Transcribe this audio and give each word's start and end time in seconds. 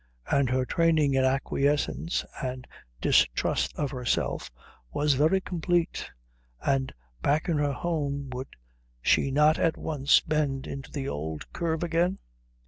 And 0.31 0.49
her 0.49 0.65
training 0.65 1.13
in 1.13 1.23
acquiescence 1.23 2.25
and 2.41 2.65
distrust 2.99 3.71
of 3.75 3.91
herself 3.91 4.49
was 4.91 5.13
very 5.13 5.39
complete, 5.39 6.09
and 6.59 6.91
back 7.21 7.47
in 7.47 7.59
her 7.59 7.73
home 7.73 8.31
would 8.31 8.47
she 9.03 9.29
not 9.29 9.59
at 9.59 9.77
once 9.77 10.19
bend 10.19 10.65
into 10.65 10.89
the 10.89 11.07
old 11.07 11.53
curve 11.53 11.83
again? 11.83 12.17